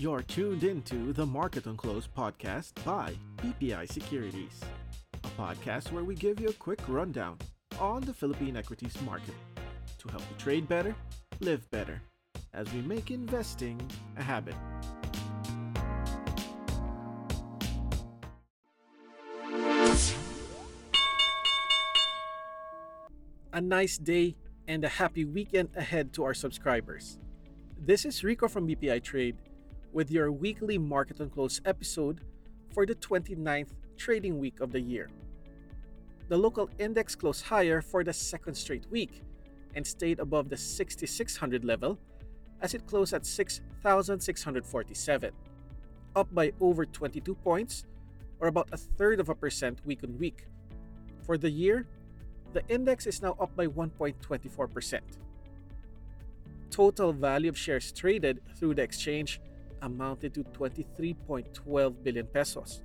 You're 0.00 0.22
tuned 0.22 0.64
into 0.64 1.12
the 1.12 1.26
Market 1.26 1.66
on 1.66 1.76
Close 1.76 2.08
podcast 2.08 2.72
by 2.86 3.12
BPI 3.36 3.86
Securities, 3.92 4.58
a 5.22 5.28
podcast 5.38 5.92
where 5.92 6.04
we 6.04 6.14
give 6.14 6.40
you 6.40 6.48
a 6.48 6.54
quick 6.54 6.80
rundown 6.88 7.36
on 7.78 8.00
the 8.00 8.14
Philippine 8.14 8.56
equities 8.56 8.96
market 9.02 9.34
to 9.98 10.08
help 10.08 10.22
you 10.22 10.36
trade 10.38 10.66
better, 10.66 10.94
live 11.40 11.70
better, 11.70 12.00
as 12.54 12.72
we 12.72 12.80
make 12.80 13.10
investing 13.10 13.78
a 14.16 14.22
habit. 14.22 14.54
A 23.52 23.60
nice 23.60 23.98
day 23.98 24.34
and 24.66 24.82
a 24.82 24.88
happy 24.88 25.26
weekend 25.26 25.68
ahead 25.76 26.14
to 26.14 26.24
our 26.24 26.32
subscribers. 26.32 27.18
This 27.78 28.06
is 28.06 28.24
Rico 28.24 28.48
from 28.48 28.66
BPI 28.66 29.02
Trade 29.02 29.36
with 29.92 30.10
your 30.10 30.30
weekly 30.30 30.78
Market 30.78 31.20
on 31.20 31.30
Close 31.30 31.60
episode 31.64 32.20
for 32.72 32.86
the 32.86 32.94
29th 32.94 33.70
trading 33.96 34.38
week 34.38 34.60
of 34.60 34.72
the 34.72 34.80
year. 34.80 35.08
The 36.28 36.36
local 36.36 36.70
index 36.78 37.16
closed 37.16 37.44
higher 37.44 37.80
for 37.80 38.04
the 38.04 38.12
second 38.12 38.54
straight 38.54 38.86
week 38.90 39.22
and 39.74 39.86
stayed 39.86 40.20
above 40.20 40.48
the 40.48 40.56
6600 40.56 41.64
level 41.64 41.98
as 42.60 42.74
it 42.74 42.86
closed 42.86 43.14
at 43.14 43.26
6647, 43.26 45.32
up 46.14 46.34
by 46.34 46.52
over 46.60 46.86
22 46.86 47.34
points 47.34 47.84
or 48.38 48.48
about 48.48 48.68
a 48.72 48.76
third 48.76 49.18
of 49.18 49.28
a 49.28 49.34
percent 49.34 49.80
week 49.84 50.04
on 50.04 50.16
week. 50.18 50.46
For 51.24 51.36
the 51.36 51.50
year, 51.50 51.86
the 52.52 52.62
index 52.68 53.06
is 53.06 53.22
now 53.22 53.36
up 53.40 53.54
by 53.56 53.66
1.24%. 53.66 55.00
Total 56.70 57.12
value 57.12 57.48
of 57.48 57.58
shares 57.58 57.92
traded 57.92 58.40
through 58.56 58.74
the 58.74 58.82
exchange 58.82 59.40
amounted 59.82 60.34
to 60.34 60.44
23.12 60.44 61.94
billion 62.02 62.26
pesos, 62.26 62.82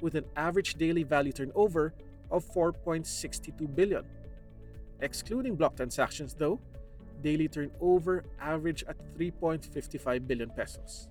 with 0.00 0.14
an 0.14 0.24
average 0.36 0.74
daily 0.74 1.02
value 1.02 1.32
turnover 1.32 1.92
of 2.30 2.44
4.62 2.52 3.74
billion. 3.74 4.04
Excluding 5.00 5.56
block 5.56 5.76
transactions, 5.76 6.34
though, 6.34 6.58
daily 7.22 7.48
turnover 7.48 8.24
averaged 8.40 8.84
at 8.88 8.96
3.55 9.16 10.26
billion 10.26 10.50
pesos. 10.50 11.08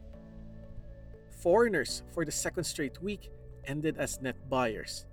Foreigners 1.41 2.03
for 2.13 2.23
the 2.25 2.31
second 2.31 2.63
straight 2.63 3.01
week 3.01 3.29
ended 3.65 3.97
as 3.97 4.21
net 4.21 4.35
buyers, 4.49 5.05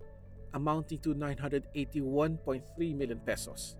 amounting 0.55 0.99
to 0.99 1.15
981.3 1.15 2.63
million 2.97 3.21
pesos, 3.21 3.77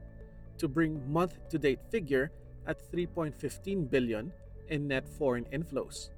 to 0.59 0.69
bring 0.69 1.01
month-to-date 1.13 1.81
figure 1.91 2.31
at 2.67 2.91
3.15 2.93 3.91
billion 3.91 4.33
in 4.69 4.89
net 4.89 5.09
foreign 5.09 5.45
inflows. 5.47 6.11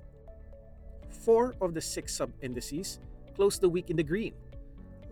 Four 1.12 1.55
of 1.60 1.74
the 1.74 1.80
six 1.80 2.16
sub-indices 2.16 2.98
closed 3.36 3.60
the 3.60 3.68
week 3.68 3.91
in 3.91 3.96
the 3.96 4.02
green, 4.02 4.34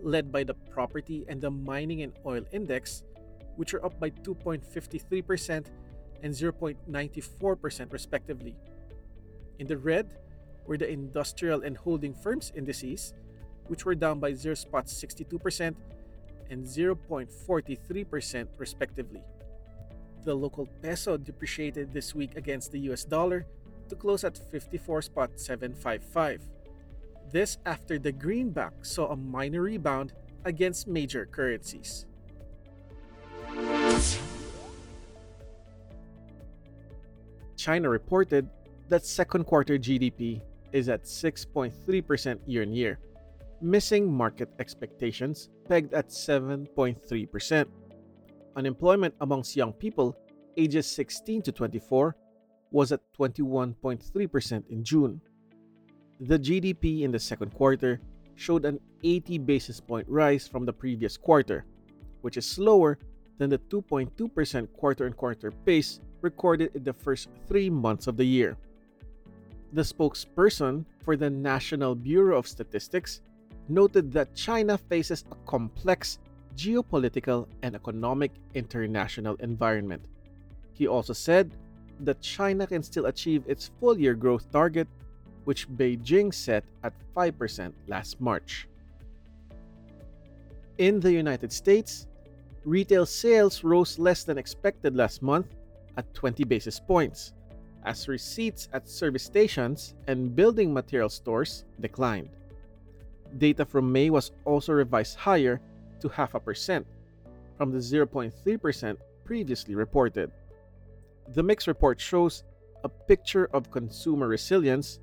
led 0.03 0.33
by 0.33 0.43
the 0.45 0.55
property 0.55 1.25
and 1.29 1.41
the 1.41 1.51
mining 1.51 2.03
and 2.03 2.13
oil 2.27 2.45
index, 2.53 3.05
which 3.57 3.75
are 3.75 3.85
up 3.85 3.99
by 4.01 4.11
2.53% 4.11 5.67
and 6.23 6.35
0.94% 6.35 7.93
respectively. 7.93 8.57
In 9.59 9.67
the 9.67 9.77
red 9.77 10.19
were 10.67 10.79
the 10.79 10.89
industrial 10.89 11.63
and 11.63 11.77
holding 11.77 12.15
firms 12.15 12.53
indices, 12.57 13.15
which 13.69 13.85
were 13.85 13.95
down 13.95 14.19
by 14.19 14.33
0.62% 14.33 15.75
and 16.51 16.65
0.43% 16.65 18.49
respectively. 18.59 19.23
The 20.25 20.35
local 20.35 20.67
peso 20.83 21.17
depreciated 21.17 21.93
this 21.93 22.15
week 22.15 22.37
against 22.37 22.73
the 22.73 22.81
US 22.91 23.05
dollar 23.05 23.47
to 23.91 23.97
close 23.97 24.25
at 24.25 24.35
54.755. 24.35 26.41
This 27.31 27.59
after 27.67 27.99
the 27.99 28.13
greenback 28.13 28.83
saw 28.85 29.13
a 29.13 29.17
minor 29.17 29.61
rebound 29.63 30.13
against 30.45 30.89
major 30.89 31.27
currencies. 31.27 32.07
China 37.57 37.89
reported 37.91 38.49
that 38.89 39.05
second 39.05 39.45
quarter 39.45 39.79
GDP 39.79 40.41
is 40.73 40.89
at 40.89 41.05
6.3% 41.05 42.39
year 42.47 42.63
on 42.63 42.73
year, 42.73 42.99
missing 43.61 44.11
market 44.11 44.49
expectations 44.59 45.51
pegged 45.69 45.93
at 45.93 46.09
7.3%. 46.09 47.67
Unemployment 48.57 49.15
amongst 49.21 49.55
young 49.57 49.75
people 49.75 50.17
ages 50.57 50.87
16 50.87 51.43
to 51.43 51.53
24 51.53 52.17
was 52.71 52.93
at 52.93 53.01
21.3% 53.19 54.69
in 54.69 54.85
June. 54.85 55.21
The 56.21 56.39
GDP 56.39 57.03
in 57.03 57.11
the 57.11 57.19
second 57.19 57.55
quarter 57.55 58.01
showed 58.35 58.65
an 58.65 58.81
80 59.03 59.39
basis 59.39 59.81
point 59.81 60.07
rise 60.09 60.47
from 60.47 60.65
the 60.65 60.73
previous 60.73 61.17
quarter, 61.17 61.65
which 62.21 62.37
is 62.37 62.47
slower 62.47 62.99
than 63.39 63.51
the 63.51 63.59
2.2% 63.59 64.73
quarter 64.75 65.07
on 65.07 65.13
quarter 65.15 65.51
pace 65.65 66.01
recorded 66.21 66.71
in 66.75 66.85
the 66.85 66.93
first 66.93 67.29
three 67.47 67.71
months 67.71 68.07
of 68.07 68.17
the 68.17 68.25
year. 68.25 68.57
The 69.73 69.83
spokesperson 69.83 70.85
for 71.05 71.17
the 71.17 71.31
National 71.31 71.95
Bureau 71.95 72.39
of 72.39 72.47
Statistics 72.47 73.23
noted 73.69 74.13
that 74.13 74.35
China 74.35 74.77
faces 74.77 75.25
a 75.31 75.37
complex 75.49 76.19
geopolitical 76.57 77.47
and 77.63 77.75
economic 77.75 78.33
international 78.55 79.37
environment. 79.37 80.05
He 80.75 80.87
also 80.87 81.13
said 81.13 81.55
that 82.05 82.21
China 82.21 82.67
can 82.67 82.83
still 82.83 83.07
achieve 83.07 83.43
its 83.47 83.71
full 83.81 83.99
year 83.99 84.15
growth 84.15 84.51
target, 84.51 84.89
which 85.45 85.69
Beijing 85.69 86.33
set 86.33 86.65
at 86.83 86.93
5% 87.17 87.73
last 87.89 88.21
March. 88.21 88.69
In 90.79 91.01
the 91.01 91.13
United 91.13 91.53
States, 91.53 92.07
retail 92.65 93.07
sales 93.07 93.65
rose 93.65 93.99
less 93.99 94.25
than 94.25 94.39
expected 94.39 94.97
last 94.97 95.23
month 95.23 95.47
at 95.97 96.13
20 96.15 96.45
basis 96.45 96.81
points, 96.81 97.33
as 97.85 98.09
receipts 98.09 98.69
at 98.73 98.89
service 98.89 99.25
stations 99.25 99.95
and 100.07 100.35
building 100.35 100.73
material 100.73 101.09
stores 101.09 101.65
declined. 101.81 102.31
Data 103.39 103.65
from 103.65 103.93
May 103.93 104.11
was 104.11 104.33
also 104.45 104.73
revised 104.73 105.17
higher 105.17 105.61
to 106.01 106.09
half 106.09 106.35
a 106.35 106.41
percent 106.41 106.87
from 107.57 107.71
the 107.71 107.79
0.3% 107.79 108.97
previously 109.25 109.75
reported. 109.75 110.33
The 111.33 111.43
mix 111.43 111.69
report 111.69 112.01
shows 112.01 112.43
a 112.83 112.89
picture 112.89 113.49
of 113.53 113.71
consumer 113.71 114.27
resilience, 114.27 114.99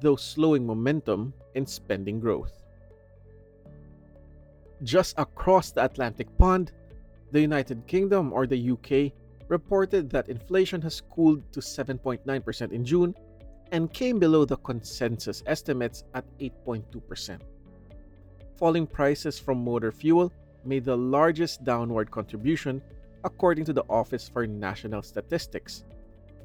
though 0.00 0.16
slowing 0.16 0.66
momentum 0.66 1.32
in 1.54 1.64
spending 1.64 2.18
growth. 2.18 2.58
Just 4.82 5.14
across 5.18 5.70
the 5.70 5.84
Atlantic 5.84 6.26
pond, 6.38 6.72
the 7.30 7.40
United 7.40 7.86
Kingdom 7.86 8.32
or 8.32 8.46
the 8.46 8.70
UK 8.72 9.12
reported 9.48 10.10
that 10.10 10.28
inflation 10.28 10.80
has 10.82 11.00
cooled 11.00 11.42
to 11.52 11.60
7.9% 11.60 12.72
in 12.72 12.84
June 12.84 13.14
and 13.70 13.92
came 13.92 14.18
below 14.18 14.44
the 14.44 14.56
consensus 14.56 15.42
estimates 15.46 16.02
at 16.14 16.24
8.2%. 16.38 17.38
Falling 18.56 18.86
prices 18.86 19.38
from 19.38 19.62
motor 19.62 19.92
fuel 19.92 20.32
made 20.64 20.84
the 20.84 20.96
largest 20.96 21.62
downward 21.64 22.10
contribution 22.10 22.82
according 23.24 23.64
to 23.66 23.72
the 23.72 23.84
Office 23.88 24.28
for 24.28 24.46
National 24.46 25.02
Statistics. 25.02 25.84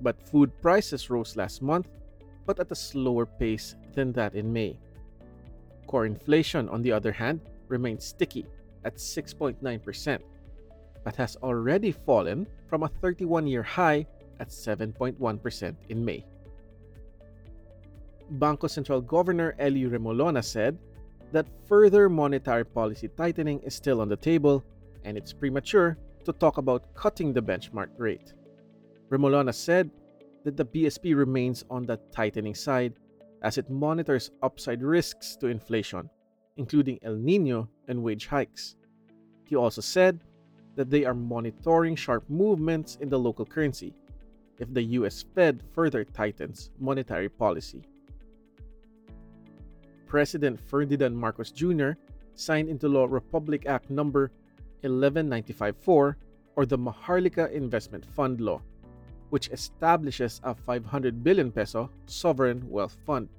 But 0.02 0.22
food 0.22 0.52
prices 0.62 1.10
rose 1.10 1.36
last 1.36 1.62
month, 1.62 1.88
but 2.46 2.60
at 2.60 2.72
a 2.72 2.76
slower 2.76 3.26
pace 3.26 3.76
than 3.94 4.12
that 4.14 4.36
in 4.36 4.52
May. 4.52 4.78
Core 5.88 6.06
inflation, 6.06 6.68
on 6.70 6.82
the 6.82 6.92
other 6.92 7.12
hand, 7.12 7.40
remains 7.68 8.06
sticky 8.06 8.46
at 8.84 8.98
6.9%, 8.98 10.20
but 11.04 11.16
has 11.16 11.38
already 11.38 11.92
fallen 11.92 12.48
from 12.68 12.84
a 12.84 12.88
31 12.88 13.48
year 13.48 13.64
high 13.64 14.06
at 14.40 14.50
7.1% 14.50 15.76
in 15.90 16.04
May. 16.04 16.26
Banco 18.32 18.68
Central 18.68 19.02
Governor 19.02 19.56
Eli 19.60 19.88
Remolona 19.88 20.44
said 20.44 20.78
that 21.32 21.46
further 21.68 22.10
monetary 22.10 22.66
policy 22.66 23.08
tightening 23.08 23.60
is 23.62 23.76
still 23.76 24.02
on 24.02 24.10
the 24.10 24.16
table 24.16 24.64
and 25.04 25.18
it's 25.18 25.32
premature 25.32 25.98
to 26.26 26.34
talk 26.34 26.58
about 26.58 26.94
cutting 26.94 27.34
the 27.34 27.42
benchmark 27.42 27.90
rate. 27.98 28.34
Remolona 29.10 29.54
said 29.54 29.90
that 30.44 30.58
the 30.58 30.66
BSP 30.66 31.16
remains 31.16 31.64
on 31.70 31.86
the 31.86 31.98
tightening 32.12 32.56
side 32.56 32.94
as 33.42 33.58
it 33.58 33.70
monitors 33.70 34.32
upside 34.42 34.82
risks 34.82 35.36
to 35.38 35.48
inflation, 35.48 36.10
including 36.58 37.00
El 37.04 37.16
Nino 37.16 37.70
and 37.88 38.02
wage 38.02 38.28
hikes. 38.28 38.76
He 39.46 39.56
also 39.56 39.82
said 39.82 40.22
that 40.76 40.90
they 40.90 41.06
are 41.06 41.14
monitoring 41.14 41.96
sharp 41.96 42.30
movements 42.30 42.98
in 43.00 43.10
the 43.10 43.20
local 43.20 43.46
currency 43.46 43.94
if 44.60 44.74
the 44.74 44.84
US 45.00 45.24
Fed 45.36 45.64
further 45.74 46.04
tightens 46.04 46.72
monetary 46.80 47.30
policy. 47.30 47.84
President 50.08 50.60
Ferdinand 50.60 51.16
Marcos 51.16 51.52
Jr. 51.52 51.92
signed 52.36 52.70
into 52.70 52.88
law 52.88 53.06
Republic 53.06 53.66
Act 53.66 53.90
number 53.90 54.32
11954 54.88 56.18
or 56.56 56.66
the 56.66 56.78
Maharlika 56.78 57.52
Investment 57.52 58.06
Fund 58.06 58.42
Law, 58.42 58.62
which 59.30 59.50
establishes 59.50 60.40
a 60.44 60.56
500 60.56 61.24
billion 61.24 61.52
peso 61.52 61.90
sovereign 62.06 62.70
wealth 62.70 62.98
fund. 63.06 63.30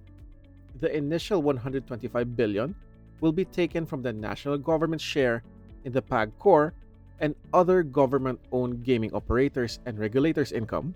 The 0.80 0.94
initial 0.94 1.42
125 1.42 2.36
billion 2.36 2.74
will 3.20 3.32
be 3.32 3.44
taken 3.44 3.86
from 3.86 4.02
the 4.02 4.12
national 4.12 4.58
government's 4.58 5.04
share 5.04 5.42
in 5.84 5.92
the 5.92 6.02
PAGCOR 6.02 6.72
and 7.20 7.34
other 7.54 7.82
government 7.82 8.40
owned 8.52 8.84
gaming 8.84 9.14
operators 9.14 9.78
and 9.86 9.98
regulators' 9.98 10.52
income, 10.52 10.94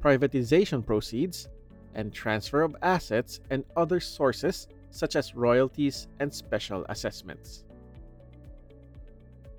privatization 0.00 0.86
proceeds, 0.86 1.48
and 1.94 2.12
transfer 2.12 2.62
of 2.62 2.76
assets 2.82 3.40
and 3.50 3.64
other 3.76 4.00
sources 4.00 4.68
such 4.90 5.16
as 5.16 5.34
royalties 5.34 6.06
and 6.20 6.32
special 6.32 6.84
assessments. 6.88 7.64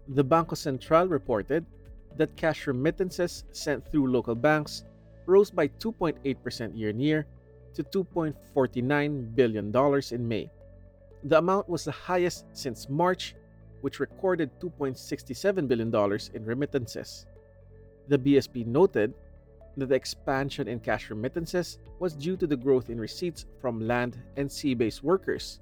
The 0.09 0.23
Banco 0.23 0.55
Central 0.55 1.07
reported 1.07 1.65
that 2.17 2.35
cash 2.35 2.67
remittances 2.67 3.45
sent 3.51 3.89
through 3.89 4.11
local 4.11 4.35
banks 4.35 4.83
rose 5.25 5.49
by 5.49 5.69
2.8% 5.69 6.77
year 6.77 6.89
on 6.89 6.99
year 6.99 7.25
to 7.73 7.83
$2.49 7.83 9.35
billion 9.35 9.73
in 10.11 10.27
May. 10.27 10.51
The 11.23 11.37
amount 11.37 11.69
was 11.69 11.85
the 11.85 11.91
highest 11.91 12.45
since 12.51 12.89
March, 12.89 13.33
which 13.79 14.01
recorded 14.01 14.51
$2.67 14.59 15.67
billion 15.67 16.19
in 16.33 16.45
remittances. 16.45 17.25
The 18.09 18.19
BSP 18.19 18.67
noted 18.67 19.13
that 19.77 19.87
the 19.87 19.95
expansion 19.95 20.67
in 20.67 20.81
cash 20.81 21.09
remittances 21.09 21.79
was 21.99 22.13
due 22.13 22.35
to 22.37 22.45
the 22.45 22.57
growth 22.57 22.89
in 22.89 22.99
receipts 22.99 23.45
from 23.61 23.87
land 23.87 24.19
and 24.35 24.51
sea 24.51 24.73
based 24.73 25.01
workers, 25.01 25.59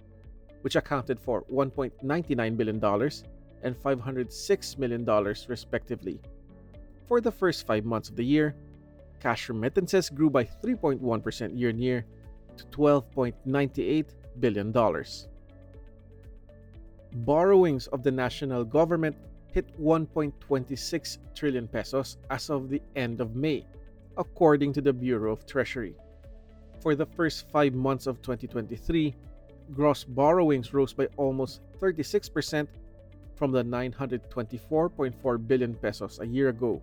which 0.62 0.76
accounted 0.76 1.20
for 1.20 1.44
$1.99 1.44 2.58
billion 2.58 2.80
and 3.64 3.76
$506 3.76 4.78
million, 4.78 5.06
respectively. 5.48 6.20
For 7.08 7.22
the 7.22 7.32
first 7.32 7.68
five 7.68 7.86
months 7.86 8.10
of 8.10 8.16
the 8.16 8.26
year, 8.26 8.56
cash 9.20 9.50
remittances 9.50 10.10
grew 10.10 10.30
by 10.30 10.44
3.1% 10.44 11.60
year 11.60 11.70
on 11.70 11.80
year 11.80 12.06
to 12.58 12.66
$12.98 12.66 14.06
billion. 14.40 14.72
Borrowings 17.26 17.88
of 17.88 18.04
the 18.04 18.12
national 18.12 18.64
government 18.64 19.18
hit 19.52 19.68
1.26 19.80 21.18
trillion 21.36 21.68
pesos 21.68 22.18
as 22.30 22.50
of 22.50 22.70
the 22.70 22.82
end 22.96 23.20
of 23.20 23.36
May, 23.36 23.66
according 24.18 24.74
to 24.74 24.82
the 24.82 24.94
Bureau 24.94 25.34
of 25.34 25.46
Treasury. 25.46 25.96
For 26.82 26.96
the 26.96 27.06
first 27.06 27.50
five 27.52 27.74
months 27.74 28.08
of 28.08 28.22
2023, 28.22 29.16
gross 29.74 30.04
borrowings 30.04 30.74
rose 30.74 30.94
by 30.94 31.08
almost 31.18 31.62
36% 31.80 32.68
from 33.42 33.52
the 33.52 33.64
924.4 33.64 35.48
billion 35.48 35.74
pesos 35.74 36.20
a 36.22 36.28
year 36.28 36.50
ago. 36.50 36.80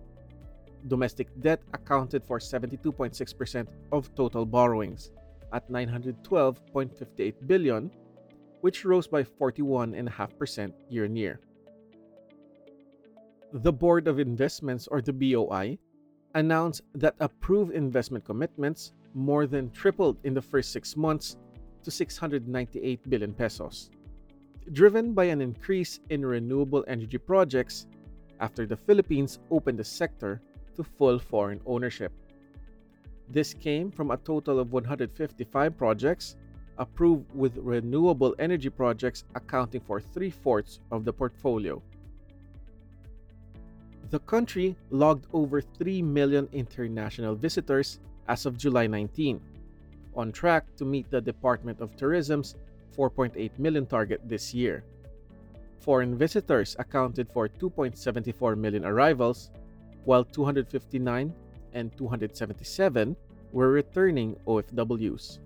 Domestic 0.89 1.29
debt 1.39 1.61
accounted 1.71 2.21
for 2.21 2.37
72.6% 2.37 3.65
of 3.93 4.13
total 4.13 4.45
borrowings 4.45 5.11
at 5.53 5.71
912.58 5.71 7.47
billion, 7.47 7.89
which 8.59 8.83
rose 8.83 9.07
by 9.07 9.23
41.5% 9.23 10.73
year 10.89 11.05
on 11.05 11.15
year. 11.15 11.39
The 13.53 13.71
Board 13.71 14.09
of 14.09 14.19
Investments 14.19 14.85
or 14.91 14.99
the 14.99 15.13
BOI 15.13 15.79
announced 16.35 16.81
that 16.93 17.15
approved 17.21 17.71
investment 17.71 18.25
commitments 18.25 18.91
more 19.13 19.47
than 19.47 19.71
tripled 19.71 20.17
in 20.25 20.33
the 20.33 20.41
first 20.41 20.73
6 20.73 20.97
months 20.97 21.37
to 21.85 21.89
698 21.89 23.09
billion 23.09 23.33
pesos, 23.33 23.91
driven 24.71 25.13
by 25.13 25.25
an 25.25 25.41
increase 25.41 25.99
in 26.09 26.25
renewable 26.25 26.85
energy 26.87 27.17
projects 27.17 27.87
after 28.39 28.65
the 28.65 28.77
Philippines 28.77 29.39
opened 29.49 29.79
the 29.79 29.83
sector 29.83 30.41
to 30.75 30.83
full 30.83 31.19
foreign 31.19 31.59
ownership. 31.65 32.11
This 33.29 33.53
came 33.53 33.91
from 33.91 34.11
a 34.11 34.17
total 34.17 34.59
of 34.59 34.71
155 34.71 35.77
projects 35.77 36.35
approved 36.77 37.25
with 37.35 37.57
renewable 37.57 38.33
energy 38.39 38.69
projects 38.69 39.23
accounting 39.35 39.81
for 39.81 39.99
three 39.99 40.29
fourths 40.29 40.79
of 40.91 41.03
the 41.03 41.13
portfolio. 41.13 41.81
The 44.09 44.19
country 44.19 44.75
logged 44.89 45.27
over 45.33 45.61
3 45.61 46.01
million 46.01 46.49
international 46.51 47.35
visitors 47.35 47.99
as 48.27 48.45
of 48.45 48.57
July 48.57 48.87
19, 48.87 49.39
on 50.15 50.31
track 50.31 50.65
to 50.77 50.85
meet 50.85 51.11
the 51.11 51.21
Department 51.21 51.81
of 51.81 51.95
Tourism's 51.95 52.55
4.8 52.97 53.57
million 53.57 53.85
target 53.85 54.21
this 54.25 54.53
year. 54.53 54.83
Foreign 55.79 56.17
visitors 56.17 56.75
accounted 56.79 57.29
for 57.29 57.47
2.74 57.47 58.57
million 58.57 58.85
arrivals, 58.85 59.51
while 60.05 60.23
259 60.23 61.33
and 61.73 61.97
277 61.97 63.15
were 63.51 63.69
returning 63.71 64.35
OFWs. 64.47 65.39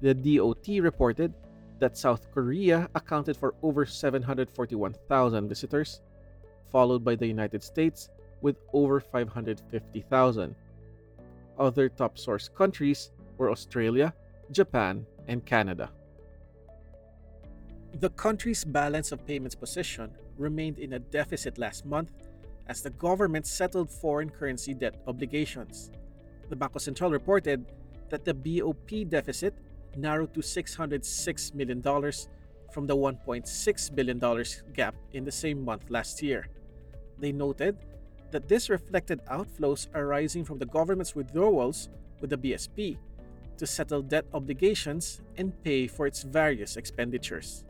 The 0.00 0.14
DOT 0.14 0.82
reported 0.82 1.34
that 1.78 1.96
South 1.96 2.30
Korea 2.32 2.88
accounted 2.94 3.36
for 3.36 3.54
over 3.62 3.86
741,000 3.86 5.48
visitors, 5.48 6.00
followed 6.70 7.04
by 7.04 7.14
the 7.14 7.26
United 7.26 7.62
States 7.62 8.10
with 8.40 8.56
over 8.72 9.00
550,000. 9.00 10.54
Other 11.58 11.88
top 11.88 12.18
source 12.18 12.48
countries 12.48 13.10
were 13.36 13.50
Australia, 13.50 14.14
Japan, 14.50 15.04
and 15.26 15.44
Canada. 15.44 15.90
The 18.00 18.10
country's 18.10 18.64
balance 18.64 19.10
of 19.10 19.26
payments 19.26 19.56
position 19.56 20.12
remained 20.36 20.78
in 20.78 20.92
a 20.92 21.00
deficit 21.00 21.58
last 21.58 21.84
month 21.84 22.12
as 22.68 22.80
the 22.80 22.90
government 22.90 23.44
settled 23.44 23.90
foreign 23.90 24.30
currency 24.30 24.72
debt 24.72 25.02
obligations. 25.08 25.90
The 26.48 26.54
Banco 26.54 26.78
Central 26.78 27.10
reported 27.10 27.66
that 28.08 28.24
the 28.24 28.34
BOP 28.34 29.08
deficit 29.08 29.52
narrowed 29.96 30.32
to 30.34 30.40
$606 30.40 31.54
million 31.54 31.82
from 32.70 32.86
the 32.86 32.96
$1.6 32.96 33.94
billion 33.96 34.44
gap 34.74 34.94
in 35.12 35.24
the 35.24 35.32
same 35.32 35.64
month 35.64 35.90
last 35.90 36.22
year. 36.22 36.46
They 37.18 37.32
noted 37.32 37.78
that 38.30 38.46
this 38.46 38.70
reflected 38.70 39.24
outflows 39.26 39.88
arising 39.92 40.44
from 40.44 40.60
the 40.60 40.66
government's 40.66 41.16
withdrawals 41.16 41.88
with 42.20 42.30
the 42.30 42.38
BSP 42.38 42.96
to 43.56 43.66
settle 43.66 44.02
debt 44.02 44.26
obligations 44.32 45.20
and 45.36 45.52
pay 45.64 45.88
for 45.88 46.06
its 46.06 46.22
various 46.22 46.76
expenditures. 46.76 47.64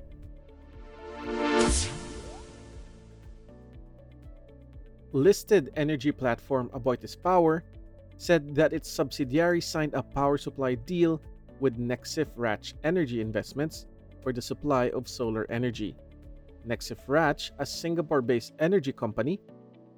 Listed 5.12 5.72
energy 5.76 6.12
platform 6.12 6.70
Aboitiz 6.74 7.16
Power 7.20 7.64
said 8.18 8.54
that 8.54 8.72
its 8.72 8.90
subsidiary 8.90 9.60
signed 9.60 9.94
a 9.94 10.02
power 10.02 10.36
supply 10.36 10.74
deal 10.74 11.20
with 11.60 11.78
Nexif 11.78 12.28
Ratch 12.36 12.74
Energy 12.84 13.20
Investments 13.20 13.86
for 14.22 14.32
the 14.32 14.42
supply 14.42 14.90
of 14.90 15.08
solar 15.08 15.46
energy. 15.50 15.96
Nexif 16.66 16.98
Ratch, 17.06 17.52
a 17.58 17.64
Singapore 17.64 18.20
based 18.20 18.52
energy 18.58 18.92
company, 18.92 19.40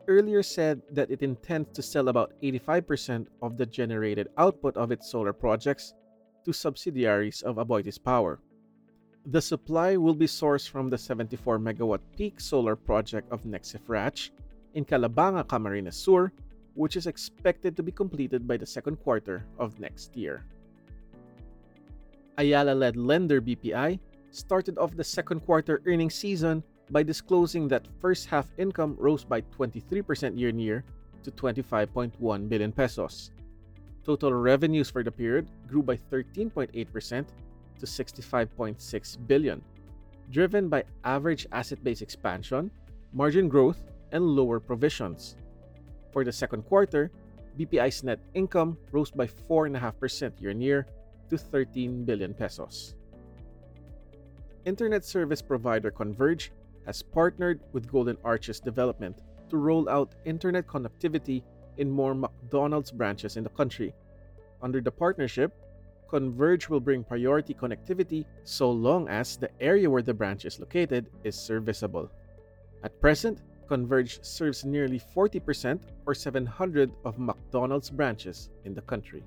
earlier 0.06 0.42
said 0.42 0.80
that 0.92 1.10
it 1.10 1.22
intends 1.22 1.70
to 1.72 1.82
sell 1.82 2.08
about 2.08 2.32
85% 2.42 3.26
of 3.42 3.56
the 3.56 3.66
generated 3.66 4.28
output 4.38 4.76
of 4.76 4.92
its 4.92 5.10
solar 5.10 5.32
projects 5.32 5.94
to 6.44 6.52
subsidiaries 6.52 7.42
of 7.42 7.56
Aboitiz 7.56 8.02
Power. 8.02 8.40
The 9.26 9.42
supply 9.42 9.96
will 9.96 10.14
be 10.14 10.26
sourced 10.26 10.68
from 10.68 10.88
the 10.88 10.96
74 10.96 11.58
megawatt 11.58 12.00
peak 12.16 12.40
solar 12.40 12.74
project 12.74 13.30
of 13.30 13.44
Nexif 13.44 13.80
Ratch 13.86 14.32
in 14.72 14.84
Calabanga, 14.84 15.44
Camarines 15.44 15.94
Sur, 15.94 16.32
which 16.74 16.96
is 16.96 17.06
expected 17.06 17.76
to 17.76 17.82
be 17.82 17.92
completed 17.92 18.48
by 18.48 18.56
the 18.56 18.64
second 18.64 18.96
quarter 18.96 19.44
of 19.58 19.78
next 19.78 20.16
year. 20.16 20.46
Ayala 22.38 22.72
led 22.72 22.96
lender 22.96 23.42
BPI 23.42 23.98
started 24.30 24.78
off 24.78 24.96
the 24.96 25.04
second 25.04 25.40
quarter 25.40 25.82
earnings 25.84 26.14
season 26.14 26.62
by 26.90 27.02
disclosing 27.02 27.68
that 27.68 27.86
first 28.00 28.26
half 28.26 28.48
income 28.56 28.96
rose 28.98 29.24
by 29.24 29.42
23% 29.42 30.38
year 30.38 30.48
on 30.48 30.58
year 30.58 30.84
to 31.22 31.30
25.1 31.30 32.48
billion 32.48 32.72
pesos. 32.72 33.30
Total 34.02 34.32
revenues 34.32 34.88
for 34.88 35.04
the 35.04 35.12
period 35.12 35.46
grew 35.68 35.82
by 35.82 35.96
13.8% 36.10 37.26
to 37.80 37.86
65.6 37.86 39.26
billion, 39.26 39.62
driven 40.30 40.68
by 40.68 40.84
average 41.04 41.46
asset 41.52 41.82
base 41.82 42.02
expansion, 42.02 42.70
margin 43.12 43.48
growth, 43.48 43.82
and 44.12 44.24
lower 44.24 44.60
provisions. 44.60 45.36
For 46.12 46.24
the 46.24 46.32
second 46.32 46.62
quarter, 46.62 47.10
BPI's 47.58 48.04
net 48.04 48.20
income 48.34 48.78
rose 48.92 49.10
by 49.10 49.26
4.5% 49.26 50.40
year 50.40 50.50
on 50.50 50.60
year 50.60 50.86
to 51.30 51.38
13 51.38 52.04
billion 52.04 52.34
pesos. 52.34 52.94
Internet 54.64 55.04
service 55.04 55.42
provider 55.42 55.90
Converge 55.90 56.52
has 56.86 57.02
partnered 57.02 57.60
with 57.72 57.90
Golden 57.90 58.16
Arches 58.24 58.60
Development 58.60 59.16
to 59.48 59.56
roll 59.56 59.88
out 59.88 60.14
internet 60.24 60.66
connectivity 60.66 61.42
in 61.78 61.90
more 61.90 62.14
McDonald's 62.14 62.90
branches 62.90 63.36
in 63.36 63.44
the 63.44 63.50
country. 63.50 63.94
Under 64.62 64.80
the 64.80 64.90
partnership, 64.90 65.52
Converge 66.10 66.68
will 66.68 66.80
bring 66.80 67.04
priority 67.04 67.54
connectivity 67.54 68.26
so 68.42 68.68
long 68.68 69.08
as 69.08 69.36
the 69.36 69.48
area 69.62 69.88
where 69.88 70.02
the 70.02 70.12
branch 70.12 70.44
is 70.44 70.58
located 70.58 71.06
is 71.22 71.36
serviceable. 71.36 72.10
At 72.82 73.00
present, 73.00 73.38
Converge 73.68 74.18
serves 74.24 74.64
nearly 74.64 75.00
40% 75.14 75.78
or 76.06 76.14
700 76.14 76.90
of 77.04 77.20
McDonald's 77.20 77.90
branches 77.90 78.50
in 78.64 78.74
the 78.74 78.82
country. 78.82 79.22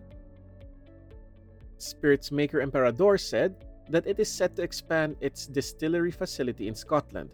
Spirits 1.77 2.33
maker 2.33 2.59
Emperador 2.59 3.17
said 3.17 3.55
that 3.89 4.05
it 4.05 4.19
is 4.19 4.29
set 4.29 4.53
to 4.57 4.61
expand 4.61 5.15
its 5.21 5.47
distillery 5.47 6.11
facility 6.11 6.67
in 6.67 6.75
Scotland 6.75 7.29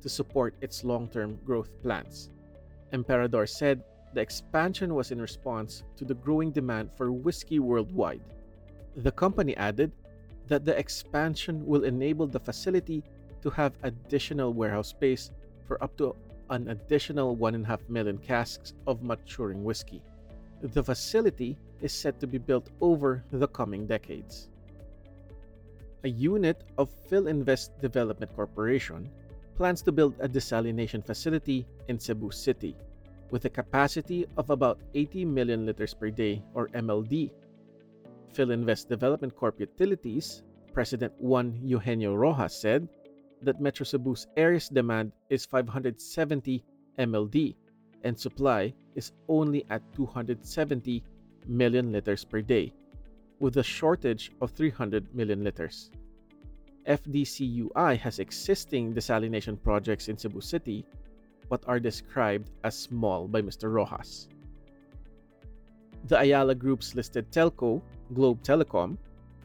to 0.00 0.08
support 0.08 0.54
its 0.60 0.84
long 0.84 1.08
term 1.08 1.38
growth 1.44 1.70
plans. 1.82 2.30
Emperador 2.92 3.46
said 3.46 3.82
the 4.14 4.20
expansion 4.20 4.94
was 4.94 5.10
in 5.10 5.20
response 5.20 5.82
to 5.96 6.04
the 6.04 6.14
growing 6.14 6.52
demand 6.52 6.92
for 6.96 7.10
whiskey 7.10 7.58
worldwide. 7.58 8.22
The 8.96 9.12
company 9.12 9.56
added 9.56 9.92
that 10.48 10.64
the 10.64 10.76
expansion 10.76 11.66
will 11.66 11.84
enable 11.84 12.26
the 12.26 12.40
facility 12.40 13.02
to 13.42 13.50
have 13.50 13.72
additional 13.82 14.52
warehouse 14.52 14.88
space 14.88 15.30
for 15.66 15.82
up 15.82 15.96
to 15.96 16.14
an 16.50 16.68
additional 16.68 17.36
1.5 17.36 17.88
million 17.88 18.18
casks 18.18 18.74
of 18.86 19.02
maturing 19.02 19.64
whiskey. 19.64 20.02
The 20.60 20.82
facility 20.82 21.56
is 21.80 21.92
set 21.92 22.20
to 22.20 22.26
be 22.26 22.38
built 22.38 22.68
over 22.80 23.24
the 23.32 23.48
coming 23.48 23.86
decades. 23.86 24.48
A 26.04 26.08
unit 26.08 26.62
of 26.78 26.90
Filinvest 27.08 27.70
Development 27.80 28.30
Corporation 28.34 29.08
plans 29.56 29.82
to 29.82 29.92
build 29.92 30.14
a 30.20 30.28
desalination 30.28 31.04
facility 31.04 31.66
in 31.88 31.98
Cebu 31.98 32.30
City 32.30 32.76
with 33.30 33.44
a 33.46 33.50
capacity 33.50 34.26
of 34.36 34.50
about 34.50 34.78
80 34.94 35.24
million 35.24 35.64
liters 35.64 35.94
per 35.94 36.10
day 36.10 36.42
or 36.54 36.68
MLD. 36.68 37.30
Filinvest 38.32 38.88
Development 38.88 39.34
Corp 39.34 39.60
Utilities 39.60 40.42
President 40.72 41.12
Juan 41.18 41.58
Eugenio 41.62 42.14
Roxas 42.14 42.54
said 42.60 42.88
that 43.42 43.60
Metro 43.60 43.84
Cebu's 43.84 44.26
area's 44.36 44.68
demand 44.68 45.12
is 45.28 45.44
570 45.44 46.64
MLD 46.98 47.54
and 48.04 48.18
supply 48.18 48.72
is 48.94 49.12
only 49.28 49.64
at 49.70 49.82
270 49.94 51.04
million 51.46 51.92
liters 51.92 52.24
per 52.24 52.40
day, 52.40 52.72
with 53.38 53.56
a 53.56 53.62
shortage 53.62 54.32
of 54.40 54.50
300 54.52 55.14
million 55.14 55.44
liters. 55.44 55.90
FDCUI 56.86 57.96
has 57.98 58.18
existing 58.18 58.94
desalination 58.94 59.60
projects 59.62 60.08
in 60.08 60.18
Cebu 60.18 60.40
City, 60.40 60.84
but 61.48 61.62
are 61.66 61.78
described 61.78 62.50
as 62.64 62.76
small 62.78 63.28
by 63.28 63.40
Mr. 63.40 63.72
Roxas. 63.72 64.28
The 66.08 66.18
Ayala 66.18 66.54
Group's 66.54 66.94
listed 66.94 67.30
telco, 67.30 67.80
Globe 68.12 68.42
Telecom, 68.42 68.98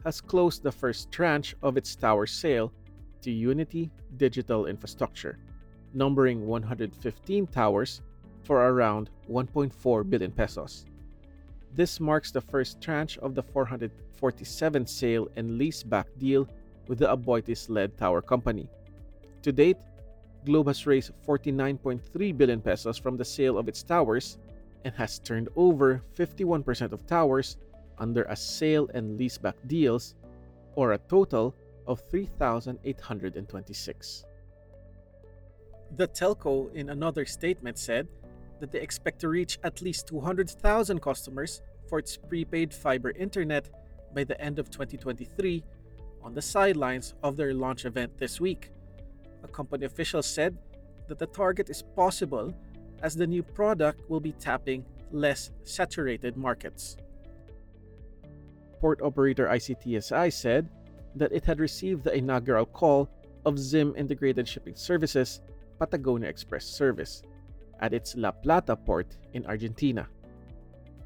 has 0.04 0.20
closed 0.20 0.62
the 0.62 0.72
first 0.72 1.10
tranche 1.12 1.54
of 1.62 1.76
its 1.76 1.94
tower 1.94 2.26
sale 2.26 2.72
to 3.22 3.30
Unity 3.30 3.90
Digital 4.16 4.66
Infrastructure, 4.66 5.38
numbering 5.94 6.46
115 6.46 7.46
towers 7.48 8.02
for 8.42 8.68
around 8.68 9.10
1.4 9.30 10.10
billion 10.10 10.32
pesos. 10.32 10.84
This 11.74 12.00
marks 12.00 12.32
the 12.32 12.40
first 12.40 12.80
tranche 12.80 13.18
of 13.18 13.34
the 13.34 13.42
447 13.42 14.86
sale 14.86 15.28
and 15.36 15.60
leaseback 15.60 16.06
deal 16.18 16.48
with 16.88 16.98
the 16.98 17.06
Aboitiz 17.06 17.68
led 17.68 17.96
tower 17.96 18.22
company. 18.22 18.68
To 19.42 19.52
date, 19.52 19.76
Globe 20.44 20.68
has 20.68 20.86
raised 20.86 21.12
49.3 21.26 22.36
billion 22.36 22.60
pesos 22.60 22.98
from 22.98 23.16
the 23.16 23.24
sale 23.24 23.58
of 23.58 23.68
its 23.68 23.82
towers 23.82 24.38
and 24.84 24.94
has 24.94 25.18
turned 25.18 25.48
over 25.56 26.02
51% 26.16 26.92
of 26.92 27.04
towers 27.06 27.56
under 27.98 28.22
a 28.24 28.36
sale 28.36 28.88
and 28.94 29.18
leaseback 29.18 29.54
deals, 29.66 30.14
or 30.74 30.92
a 30.92 30.98
total 30.98 31.54
of 31.86 32.02
3,826. 32.10 34.24
The 35.96 36.08
telco, 36.08 36.70
in 36.74 36.90
another 36.90 37.24
statement, 37.24 37.78
said 37.78 38.06
that 38.60 38.70
they 38.70 38.80
expect 38.80 39.20
to 39.20 39.28
reach 39.28 39.58
at 39.64 39.80
least 39.82 40.06
200,000 40.08 41.00
customers 41.00 41.62
for 41.88 41.98
its 41.98 42.16
prepaid 42.16 42.74
fiber 42.74 43.10
internet 43.10 43.68
by 44.14 44.24
the 44.24 44.40
end 44.40 44.58
of 44.58 44.70
2023 44.70 45.62
on 46.22 46.34
the 46.34 46.42
sidelines 46.42 47.14
of 47.22 47.36
their 47.36 47.54
launch 47.54 47.84
event 47.84 48.18
this 48.18 48.40
week. 48.40 48.70
A 49.42 49.48
company 49.48 49.86
official 49.86 50.22
said 50.22 50.56
that 51.08 51.18
the 51.18 51.26
target 51.26 51.70
is 51.70 51.82
possible 51.96 52.54
as 53.02 53.14
the 53.14 53.26
new 53.26 53.42
product 53.42 54.08
will 54.08 54.20
be 54.20 54.32
tapping 54.32 54.84
less 55.12 55.50
saturated 55.64 56.36
markets. 56.36 56.96
Port 58.80 59.00
operator 59.02 59.46
ICTSI 59.46 60.32
said 60.32 60.68
that 61.14 61.32
it 61.32 61.44
had 61.44 61.58
received 61.58 62.04
the 62.04 62.14
inaugural 62.14 62.66
call 62.66 63.08
of 63.44 63.58
ZIM 63.58 63.94
Integrated 63.96 64.46
Shipping 64.46 64.76
Services 64.76 65.40
Patagonia 65.78 66.28
Express 66.28 66.66
service 66.66 67.22
at 67.80 67.92
its 67.92 68.16
La 68.16 68.30
Plata 68.30 68.76
port 68.76 69.16
in 69.32 69.46
Argentina. 69.46 70.08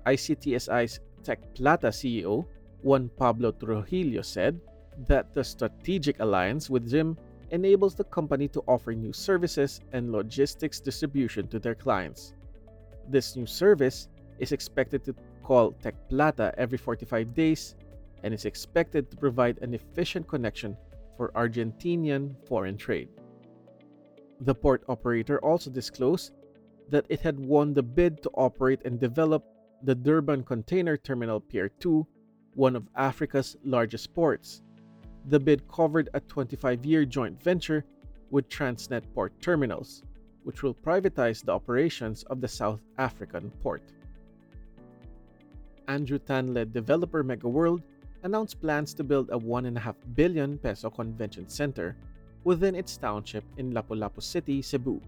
ICTSI's 0.07 1.01
TecPlata 1.23 1.93
CEO, 1.93 2.47
Juan 2.83 3.11
Pablo 3.17 3.53
Trujillo, 3.53 4.23
said 4.23 4.61
that 5.07 5.33
the 5.33 5.45
strategic 5.45 6.21
alliance 6.21 6.69
with 6.69 6.89
ZIM 6.89 7.17
enables 7.53 7.95
the 7.95 8.05
company 8.05 8.49
to 8.49 8.65
offer 8.67 8.93
new 8.93 9.13
services 9.13 9.81
and 9.93 10.11
logistics 10.11 10.81
distribution 10.81 11.47
to 11.49 11.59
their 11.59 11.75
clients. 11.75 12.33
This 13.09 13.37
new 13.37 13.47
service 13.47 14.09
is 14.39 14.53
expected 14.53 15.05
to 15.05 15.15
call 15.43 15.73
Tech 15.73 15.95
Plata 16.09 16.55
every 16.57 16.79
45 16.79 17.35
days 17.35 17.77
and 18.23 18.33
is 18.33 18.47
expected 18.47 19.11
to 19.11 19.17
provide 19.17 19.59
an 19.59 19.75
efficient 19.75 20.27
connection 20.27 20.77
for 21.17 21.31
Argentinian 21.33 22.35
foreign 22.49 22.77
trade. 22.77 23.09
The 24.41 24.55
port 24.55 24.83
operator 24.89 25.39
also 25.45 25.71
disclosed 25.71 26.33
that 26.89 27.07
it 27.09 27.21
had 27.21 27.39
won 27.39 27.75
the 27.75 27.83
bid 27.83 28.23
to 28.23 28.31
operate 28.35 28.81
and 28.85 28.99
develop 28.99 29.45
the 29.83 29.95
Durban 29.95 30.45
Container 30.45 30.97
Terminal 30.97 31.41
Pier 31.41 31.69
2, 31.69 32.07
one 32.55 32.77
of 32.77 32.89
Africa's 32.97 33.57
largest 33.65 34.15
ports. 34.15 34.63
The 35.27 35.39
bid 35.39 35.67
covered 35.69 36.09
a 36.15 36.21
25 36.21 36.85
year 36.85 37.05
joint 37.05 37.41
venture 37.43 37.85
with 38.31 38.49
Transnet 38.49 39.05
Port 39.15 39.33
Terminals, 39.41 40.03
which 40.43 40.63
will 40.63 40.75
privatize 40.75 41.45
the 41.45 41.53
operations 41.53 42.25
of 42.25 42.41
the 42.41 42.49
South 42.49 42.81
African 42.99 43.51
port. 43.63 43.83
Andrew 45.87 46.19
Tan 46.19 46.55
led 46.55 46.73
developer 46.73 47.23
MegaWorld 47.23 47.83
announced 48.25 48.61
plans 48.61 48.95
to 48.95 49.05
build 49.05 49.31
a 49.31 49.39
1.5 49.39 49.95
billion 50.15 50.59
peso 50.59 50.91
convention 50.91 51.49
center 51.49 51.97
within 52.45 52.75
its 52.75 52.97
township 52.97 53.45
in 53.59 53.73
Lapu-Lapu 53.73 54.23
City, 54.23 54.63
Cebu. 54.63 55.01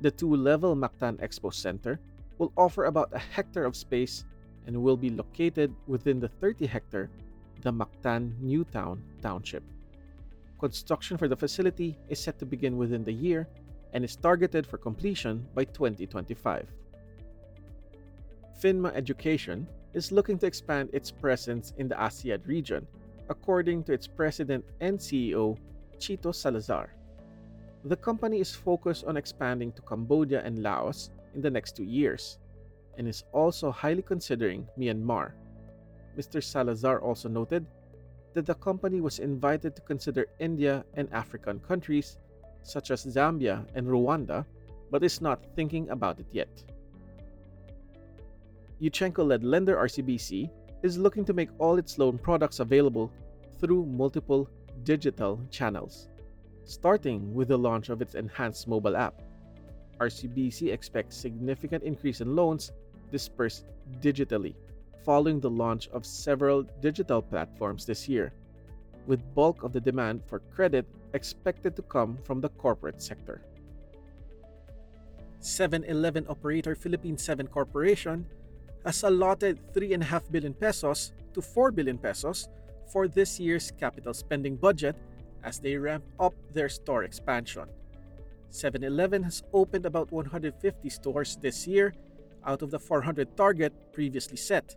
The 0.00 0.10
two-level 0.10 0.74
Mactan 0.74 1.18
Expo 1.18 1.54
Center 1.54 2.00
will 2.38 2.52
offer 2.56 2.84
about 2.86 3.10
a 3.12 3.18
hectare 3.18 3.64
of 3.64 3.76
space 3.76 4.24
and 4.66 4.82
will 4.82 4.96
be 4.96 5.10
located 5.10 5.74
within 5.86 6.18
the 6.18 6.28
30-hectare 6.40 7.08
the 7.62 7.72
Mactan 7.72 8.38
Newtown 8.40 9.02
Township. 9.22 9.62
Construction 10.58 11.16
for 11.16 11.28
the 11.28 11.36
facility 11.36 11.96
is 12.08 12.18
set 12.18 12.38
to 12.38 12.46
begin 12.46 12.76
within 12.76 13.04
the 13.04 13.12
year 13.12 13.48
and 13.92 14.04
is 14.04 14.16
targeted 14.16 14.66
for 14.66 14.78
completion 14.78 15.46
by 15.54 15.64
2025. 15.64 16.66
PHINMA 18.60 18.92
Education 18.94 19.66
is 19.94 20.12
looking 20.12 20.38
to 20.38 20.46
expand 20.46 20.90
its 20.92 21.10
presence 21.10 21.72
in 21.78 21.88
the 21.88 21.94
ASEAN 21.94 22.46
region, 22.46 22.86
according 23.28 23.84
to 23.84 23.92
its 23.92 24.06
president 24.06 24.64
and 24.80 24.98
CEO, 24.98 25.56
Chito 25.98 26.34
Salazar. 26.34 26.92
The 27.84 27.96
company 27.96 28.40
is 28.40 28.54
focused 28.54 29.04
on 29.04 29.16
expanding 29.16 29.72
to 29.72 29.82
Cambodia 29.82 30.42
and 30.44 30.62
Laos 30.62 31.10
in 31.34 31.40
the 31.40 31.50
next 31.50 31.76
two 31.76 31.84
years, 31.84 32.38
and 32.96 33.06
is 33.06 33.24
also 33.32 33.70
highly 33.70 34.02
considering 34.02 34.66
Myanmar. 34.76 35.32
Mr. 36.18 36.42
Salazar 36.42 37.00
also 37.00 37.28
noted 37.28 37.64
that 38.34 38.44
the 38.44 38.54
company 38.56 39.00
was 39.00 39.20
invited 39.20 39.76
to 39.76 39.82
consider 39.82 40.26
India 40.40 40.84
and 40.94 41.08
African 41.12 41.60
countries 41.60 42.18
such 42.62 42.90
as 42.90 43.06
Zambia 43.06 43.64
and 43.74 43.86
Rwanda, 43.86 44.44
but 44.90 45.04
is 45.04 45.20
not 45.20 45.46
thinking 45.54 45.88
about 45.90 46.18
it 46.18 46.26
yet. 46.32 46.50
Yuchengco 48.82 49.26
led 49.26 49.44
lender 49.44 49.76
RCBC 49.76 50.50
is 50.82 50.98
looking 50.98 51.24
to 51.24 51.32
make 51.32 51.50
all 51.58 51.78
its 51.78 51.98
loan 51.98 52.18
products 52.18 52.60
available 52.60 53.12
through 53.60 53.86
multiple 53.86 54.50
digital 54.82 55.40
channels, 55.50 56.08
starting 56.64 57.32
with 57.34 57.48
the 57.48 57.58
launch 57.58 57.88
of 57.88 58.02
its 58.02 58.14
enhanced 58.14 58.68
mobile 58.68 58.96
app. 58.96 59.22
RCBC 60.00 60.72
expects 60.72 61.16
significant 61.16 61.82
increase 61.82 62.20
in 62.20 62.36
loans 62.36 62.72
dispersed 63.10 63.66
digitally 64.00 64.54
following 65.08 65.40
the 65.40 65.48
launch 65.48 65.88
of 65.96 66.04
several 66.04 66.62
digital 66.82 67.22
platforms 67.22 67.86
this 67.86 68.10
year, 68.10 68.30
with 69.06 69.24
bulk 69.34 69.62
of 69.62 69.72
the 69.72 69.80
demand 69.80 70.20
for 70.28 70.40
credit 70.52 70.84
expected 71.14 71.74
to 71.74 71.80
come 71.80 72.18
from 72.24 72.42
the 72.42 72.50
corporate 72.60 73.00
sector. 73.00 73.40
7-Eleven 75.40 76.26
operator 76.28 76.74
Philippine 76.74 77.16
7 77.16 77.46
Corporation 77.46 78.26
has 78.84 79.02
allotted 79.02 79.56
3.5 79.72 80.30
billion 80.30 80.52
pesos 80.52 81.14
to 81.32 81.40
4 81.40 81.72
billion 81.72 81.96
pesos 81.96 82.50
for 82.92 83.08
this 83.08 83.40
year's 83.40 83.72
capital 83.80 84.12
spending 84.12 84.56
budget 84.56 84.94
as 85.42 85.58
they 85.58 85.74
ramp 85.74 86.04
up 86.20 86.34
their 86.52 86.68
store 86.68 87.04
expansion. 87.04 87.64
7 88.50 88.84
Eleven 88.84 89.22
has 89.22 89.42
opened 89.54 89.86
about 89.86 90.12
150 90.12 90.90
stores 90.90 91.38
this 91.40 91.66
year 91.66 91.94
out 92.44 92.60
of 92.60 92.70
the 92.70 92.78
400 92.78 93.34
target 93.38 93.72
previously 93.94 94.36
set. 94.36 94.76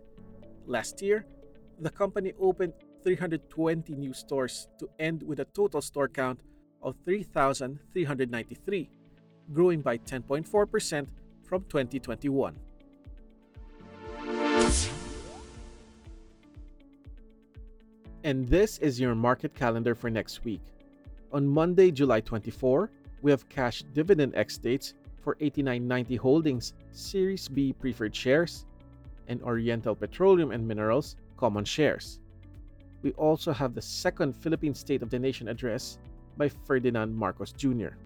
Last 0.66 1.02
year, 1.02 1.26
the 1.80 1.90
company 1.90 2.32
opened 2.40 2.74
320 3.02 3.94
new 3.94 4.12
stores 4.12 4.68
to 4.78 4.88
end 4.98 5.22
with 5.22 5.40
a 5.40 5.44
total 5.46 5.80
store 5.80 6.08
count 6.08 6.40
of 6.82 6.94
3,393, 7.04 8.90
growing 9.52 9.80
by 9.80 9.98
10.4% 9.98 11.06
from 11.42 11.64
2021. 11.64 12.56
And 18.24 18.46
this 18.48 18.78
is 18.78 19.00
your 19.00 19.16
market 19.16 19.52
calendar 19.54 19.96
for 19.96 20.08
next 20.10 20.44
week. 20.44 20.62
On 21.32 21.44
Monday, 21.46 21.90
July 21.90 22.20
24, 22.20 22.88
we 23.20 23.32
have 23.32 23.48
cash 23.48 23.82
dividend 23.94 24.34
ex 24.36 24.58
dates 24.58 24.94
for 25.18 25.36
8990 25.40 26.16
Holdings 26.16 26.74
Series 26.92 27.48
B 27.48 27.72
preferred 27.72 28.14
shares 28.14 28.66
and 29.28 29.42
Oriental 29.42 29.94
Petroleum 29.94 30.50
and 30.50 30.66
Minerals 30.66 31.16
common 31.36 31.64
shares. 31.64 32.20
We 33.02 33.12
also 33.12 33.52
have 33.52 33.74
the 33.74 33.82
second 33.82 34.34
Philippine 34.36 34.74
State 34.74 35.02
of 35.02 35.10
the 35.10 35.18
Nation 35.18 35.48
address 35.48 35.98
by 36.36 36.48
Ferdinand 36.48 37.14
Marcos 37.14 37.52
Jr. 37.52 37.96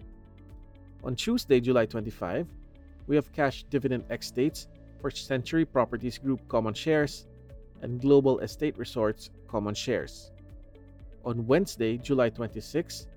On 1.03 1.15
Tuesday, 1.15 1.59
July 1.59 1.85
25, 1.85 2.47
we 3.05 3.15
have 3.15 3.31
cash 3.31 3.63
dividend 3.69 4.03
ex 4.09 4.31
dates 4.31 4.67
for 4.99 5.11
Century 5.11 5.65
Properties 5.65 6.17
Group 6.17 6.41
common 6.49 6.73
shares 6.73 7.27
and 7.81 8.01
Global 8.01 8.39
Estate 8.39 8.77
Resorts 8.77 9.29
common 9.47 9.75
shares. 9.75 10.31
On 11.23 11.45
Wednesday, 11.45 11.97
July 11.97 12.29
26, 12.29 13.07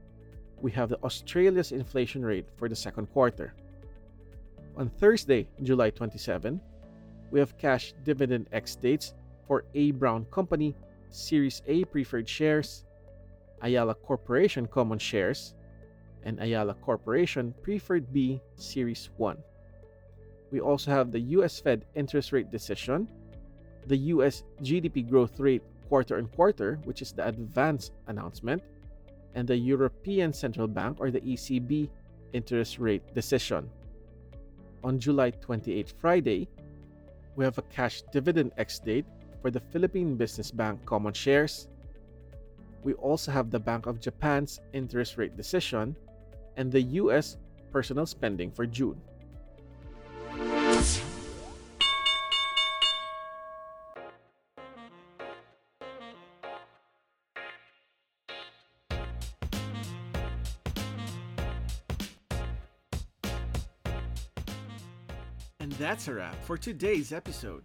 we 0.61 0.71
have 0.73 0.90
the 0.90 0.99
Australia's 1.02 1.73
inflation 1.73 2.25
rate 2.25 2.47
for 2.57 2.69
the 2.69 2.76
second 2.76 3.07
quarter. 3.07 3.54
On 4.76 4.88
Thursday, 4.88 5.49
July 5.62 5.90
27, 5.90 6.61
we 7.30 7.38
have 7.38 7.56
cash 7.58 7.94
dividend 8.04 8.46
ex 8.52 8.76
dates 8.76 9.14
for 9.46 9.64
A. 9.75 9.92
Brown 9.92 10.26
Company 10.30 10.75
Series 11.10 11.62
A 11.66 11.84
preferred 11.84 12.28
shares, 12.28 12.84
Ayala 13.62 13.94
Corporation 13.94 14.66
common 14.66 14.99
shares, 14.99 15.54
and 16.25 16.40
Ayala 16.40 16.75
Corporation 16.75 17.54
Preferred 17.62 18.12
B 18.12 18.40
Series 18.56 19.10
1. 19.16 19.37
We 20.50 20.60
also 20.60 20.90
have 20.90 21.12
the 21.12 21.20
US 21.38 21.60
Fed 21.60 21.84
interest 21.94 22.32
rate 22.32 22.50
decision, 22.50 23.08
the 23.87 23.96
US 24.14 24.44
GDP 24.62 25.08
growth 25.08 25.38
rate 25.38 25.62
quarter 25.88 26.18
on 26.18 26.26
quarter, 26.28 26.78
which 26.84 27.02
is 27.02 27.12
the 27.12 27.26
advance 27.26 27.90
announcement, 28.06 28.62
and 29.34 29.46
the 29.46 29.56
European 29.56 30.32
Central 30.32 30.66
Bank 30.66 30.99
or 31.00 31.10
the 31.10 31.20
ECB 31.20 31.88
interest 32.32 32.78
rate 32.78 33.02
decision. 33.14 33.68
On 34.82 34.99
July 34.99 35.30
28, 35.30 35.92
Friday, 35.99 36.49
we 37.37 37.44
have 37.44 37.58
a 37.58 37.62
cash 37.62 38.02
dividend 38.12 38.52
ex 38.56 38.78
date 38.78 39.06
for 39.42 39.50
the 39.50 39.60
Philippine 39.60 40.16
Business 40.16 40.50
Bank 40.50 40.84
common 40.84 41.12
shares. 41.12 41.68
We 42.82 42.94
also 42.94 43.30
have 43.30 43.50
the 43.50 43.60
Bank 43.60 43.87
of 43.87 44.00
Japan's 44.00 44.60
interest 44.72 45.16
rate 45.16 45.37
decision 45.37 45.96
and 46.56 46.70
the 46.72 46.82
US 47.02 47.37
personal 47.72 48.06
spending 48.06 48.50
for 48.50 48.66
June. 48.66 49.00
And 65.60 65.73
that's 65.73 66.08
a 66.08 66.14
wrap 66.14 66.42
for 66.44 66.56
today's 66.56 67.12
episode. 67.12 67.62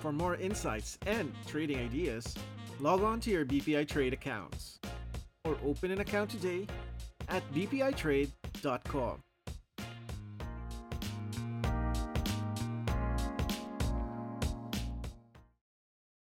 For 0.00 0.12
more 0.12 0.34
insights 0.36 0.98
and 1.06 1.32
trading 1.46 1.78
ideas, 1.78 2.34
log 2.80 3.02
on 3.02 3.20
to 3.20 3.30
your 3.30 3.44
BPI 3.44 3.86
Trade 3.88 4.12
accounts 4.12 4.78
or 5.44 5.56
open 5.64 5.90
an 5.90 6.00
account 6.00 6.30
today 6.30 6.66
at 7.28 7.42
bpitrade.com. 7.52 9.22